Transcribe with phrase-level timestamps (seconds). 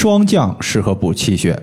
[0.00, 1.60] 霜降适合补气血，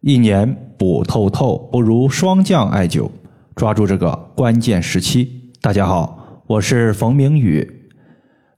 [0.00, 3.08] 一年补透透不如霜降艾灸。
[3.54, 5.52] 抓住这个关键时期。
[5.62, 7.88] 大家好，我是冯明宇。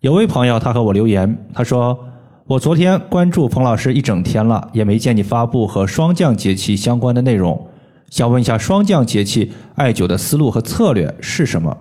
[0.00, 1.98] 有位朋友他和我留言，他说
[2.46, 7.68] 我昨天关注冯老师一整天了，也没见你发布和霜降节气相关的内容，
[8.08, 11.76] 想问一下霜降节气艾灸的思路和策略是什么？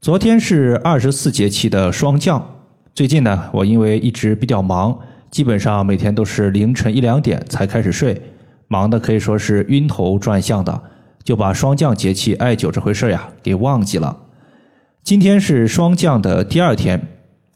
[0.00, 2.44] 昨天是二十四节气的霜降，
[2.92, 4.98] 最近呢，我因为一直比较忙。
[5.30, 8.20] 基本上每天都是凌晨一两点才开始睡，
[8.66, 10.82] 忙的可以说是晕头转向的，
[11.22, 14.16] 就把霜降节气艾灸这回事呀给忘记了。
[15.02, 17.00] 今天是霜降的第二天，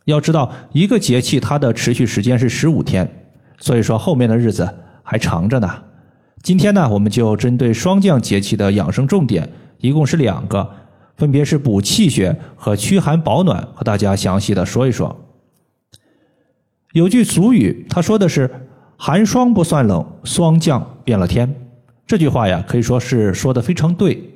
[0.04, 3.10] 要知道一个节气它的持续时间是十五天，
[3.58, 4.68] 所以说后面的日子
[5.02, 5.68] 还长着呢。
[6.42, 9.48] 今天呢，我们就针对霜降节气的养生重点，
[9.78, 10.68] 一共是两个，
[11.16, 15.16] 分别是补气血和驱寒保暖，和大家详细的说一说。
[16.92, 18.50] 有句俗语，他说的是
[18.98, 21.54] “寒霜不算冷，霜降变了天”。
[22.06, 24.30] 这句话呀，可以说是说的非常对。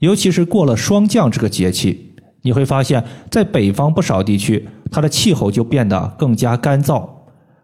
[0.00, 7.08] 尤其是过了霜降这个节气，你会发现在北方不少地区，它的气候就变得更加干燥，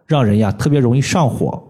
[0.07, 1.61] 让人呀特别容易上火。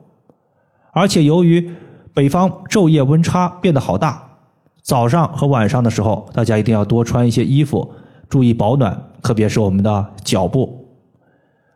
[0.93, 1.67] 而且由于
[2.13, 4.23] 北方昼夜温差变得好大，
[4.83, 7.91] 早上和晚上的时候，大家一定要多穿一些衣服，
[8.29, 10.70] 注意保暖，特别是我们的脚部。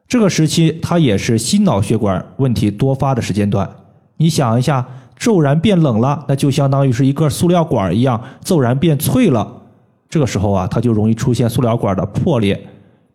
[0.07, 3.69] 这个时期，它也是心脑血管问题多发的时间段。
[4.17, 9.63] 你想一下，骤然变冷了，那就相当于是一个塑料管一样，骤然变脆了。
[10.07, 12.67] 这个时候啊，它就容易出现塑料管的破裂。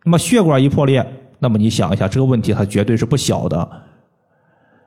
[0.04, 1.06] 那么血管一破裂，
[1.38, 3.68] 那么你想一下，这个问题它绝对是不小的。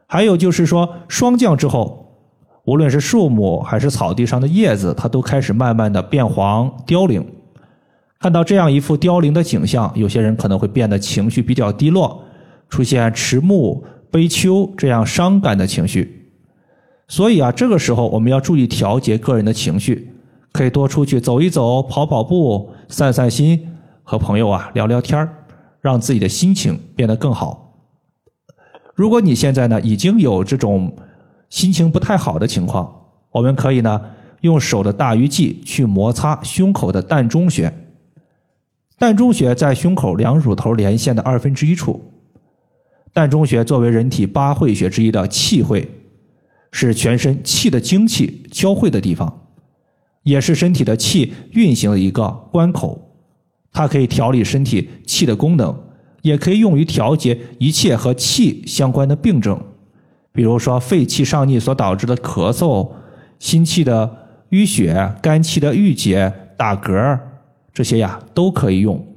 [0.05, 2.19] 还有就是说，霜降之后，
[2.65, 7.25] 无论是树木还是草地上的叶子，它都开始慢慢的变黄凋零。
[8.23, 12.23] 看到这样一幅凋零的景象，有些人可能会变得情绪比较低落，
[12.69, 16.31] 出现迟暮、悲秋这样伤感的情绪。
[17.09, 20.09] 所以啊，这个时候我们要注意调节个人的情绪，
[20.53, 23.59] 可以多出去走一走、跑跑步、散散心，
[24.03, 25.27] 和朋友啊聊聊天
[25.81, 27.73] 让自己的心情变得更好。
[28.95, 30.95] 如果你现在呢已经有这种
[31.49, 32.89] 心情不太好的情况，
[33.31, 33.99] 我们可以呢
[34.39, 37.69] 用手的大鱼际去摩擦胸口的膻中穴。
[39.03, 42.01] 膻中穴在胸口两乳头连线的二分之一处。
[43.13, 45.85] 膻中穴作为人体八会穴之一的气会，
[46.71, 49.41] 是全身气的精气交汇的地方，
[50.23, 53.13] 也是身体的气运行的一个关口。
[53.73, 55.77] 它可以调理身体气的功能，
[56.21, 59.61] 也可以用于调节一切和气相关的病症，
[60.31, 62.89] 比如说肺气上逆所导致的咳嗽、
[63.37, 64.09] 心气的
[64.51, 67.19] 淤血、肝气的郁结、打嗝。
[67.73, 69.07] 这些呀都可以用。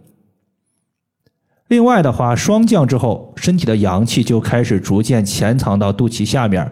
[1.69, 6.71] 另外的话，霜降之后，身体的阳气就开始逐渐潜藏到肚脐下面，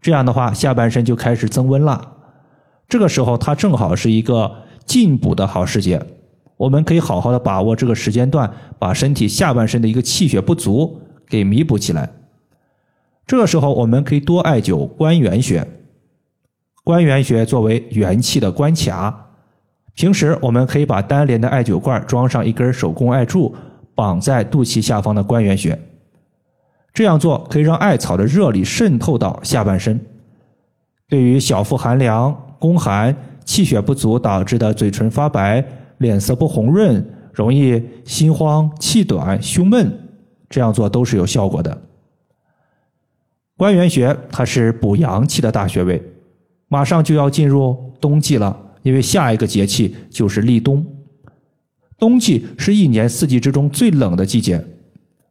[0.00, 2.14] 这样的话，下半身就开始增温了。
[2.88, 6.00] 这个时候，它正好是一个进补的好时节，
[6.56, 12.08] 我们可以好好的把握这个时间段，把身体下半身的一个气血不足给弥补起来。
[13.26, 15.66] 这个时候，我们可以多艾灸关元穴。
[16.84, 19.27] 关元穴作为元气的关卡。
[19.98, 23.52] 平时我们可以把单连的艾灸罐装上一根手工艾柱，
[23.96, 25.76] 绑在肚脐下方的关元穴。
[26.94, 30.00] 这样做可以让艾草的热力渗透到下半身，
[31.08, 33.12] 对于小腹寒凉、宫寒、
[33.44, 35.64] 气血不足导致的嘴唇发白、
[35.96, 39.92] 脸色不红润、容易心慌、气短、胸闷，
[40.48, 41.76] 这样做都是有效果的。
[43.56, 46.00] 关元穴它是补阳气的大穴位，
[46.68, 48.56] 马上就要进入冬季了。
[48.82, 50.86] 因为下一个节气就是立冬，
[51.98, 54.64] 冬季是一年四季之中最冷的季节，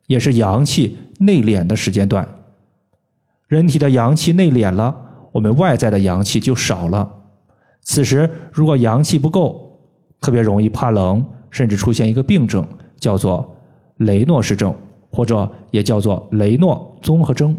[0.08, 2.28] 也是阳气内敛的时间段。
[3.48, 4.96] 人体的阳气内敛了，
[5.32, 7.10] 我们外在的阳气就少了。
[7.82, 9.80] 此时如果阳气不够，
[10.20, 12.68] 特别容易怕冷，甚至出现一个病症，
[13.00, 13.56] 叫做
[13.98, 14.76] 雷诺氏症，
[15.10, 17.58] 或者也叫做雷诺综合征。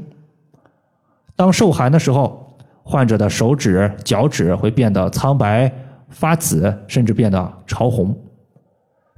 [1.35, 2.47] 当受寒的时候。
[2.91, 5.71] 患者的手指、脚趾会变得苍白、
[6.09, 8.19] 发紫，甚至变得潮红。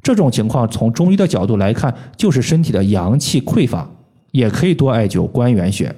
[0.03, 3.89] 这种情况从中医的角度来看，就是身体的阳气匮乏，
[4.33, 5.95] 也可以多艾灸关元穴。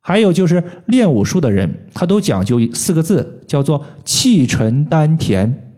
[0.00, 5.72] 还有就是练武术的人，他都讲究四个字，叫做气沉丹田。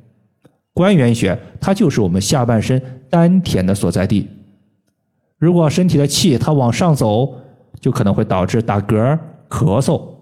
[0.73, 4.29] 关元穴它就是我们下半身丹田的所在地。
[5.39, 7.35] 如果身体的气它往上走，
[7.81, 10.16] 就可能会导致打嗝、咳嗽。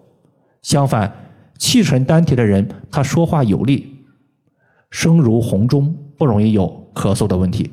[0.65, 1.13] 相反，
[1.59, 3.99] 气沉丹田的人，他说话有力，
[4.91, 7.71] 声如洪钟，不容易有咳嗽的问题。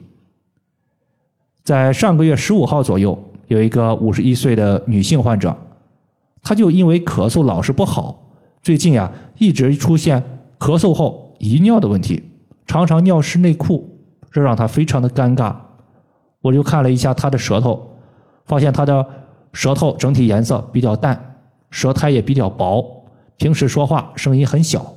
[1.63, 3.17] 在上个月十五号左右，
[3.47, 5.55] 有一个五十一岁的女性患者，
[6.43, 10.21] 她就因为咳嗽老是不好，最近呀一直出现
[10.59, 12.21] 咳嗽后遗尿的问题，
[12.67, 13.97] 常常尿湿内裤，
[14.33, 15.55] 这让她非常的尴尬。
[16.41, 17.89] 我就看了一下她的舌头，
[18.43, 19.07] 发现她的
[19.53, 21.30] 舌头整体颜色比较淡，
[21.71, 23.03] 舌苔也比较薄，
[23.37, 24.93] 平时说话声音很小，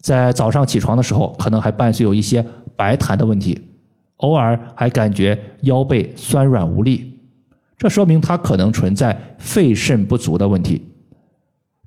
[0.00, 2.44] 在早上起床的时候可能还伴随有一些
[2.76, 3.66] 白痰的问题。
[4.18, 7.18] 偶尔还感觉腰背酸软无力，
[7.78, 10.86] 这说明他可能存在肺肾不足的问题。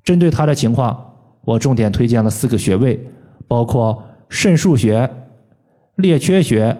[0.02, 3.08] 针对他的情况，我重点推荐了四个穴位，
[3.46, 5.08] 包括肾腧穴、
[5.94, 6.76] 列缺穴、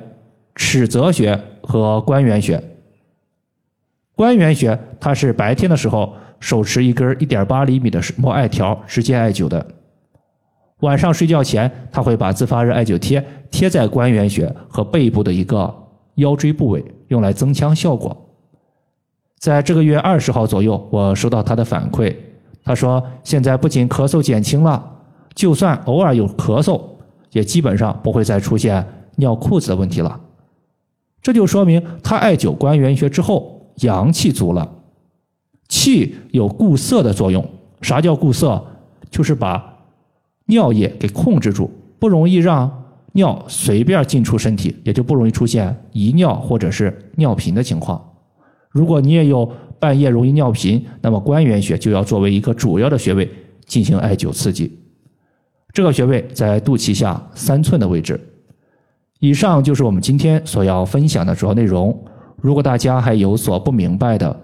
[0.56, 2.60] 尺泽穴和关元穴。
[4.17, 9.67] 关元穴，它是白天的时候手持一根一点八厘米的摩艾条直接艾灸的。
[10.81, 15.75] 晚上睡觉前，他会把自发热艾灸贴贴在关元穴和背部的一个
[16.17, 18.14] 腰椎部位，用来增强效果。
[19.38, 22.14] 在这个月二十号左右，我收到他的反馈，
[22.62, 24.85] 他说现在不仅咳嗽减轻了，
[25.35, 26.79] 就算偶尔有咳嗽，
[27.32, 28.87] 也基本上不会再出现
[29.17, 30.20] 尿裤子的问题了。
[31.23, 34.70] 这就说明他艾灸关元穴之后，阳气足了，
[35.69, 37.44] 气有固涩的作用。
[37.81, 38.62] 啥叫固涩？
[39.11, 39.62] 就是把
[40.46, 42.70] 尿液给控制住，不容易让
[43.12, 48.02] 尿随便进出身体，也就不容易出现遗尿或者是尿频的情况。
[48.70, 53.31] 如果你也有半夜容易尿频，那么关元穴就要作为一个主要的穴位
[53.67, 54.76] 进行艾灸刺激。
[55.72, 58.20] 这个穴位在肚脐下三寸的位置。
[59.20, 61.96] 以上就是我们今天所要分享的主要内容。
[62.37, 64.44] 如果大家还有所不明白的，